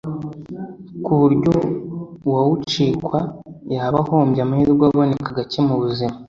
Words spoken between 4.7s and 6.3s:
aboneka gake mu buzima